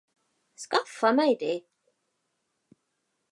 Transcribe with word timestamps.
Skaffa 0.63 1.11
mig 1.19 1.37
det! 1.39 1.59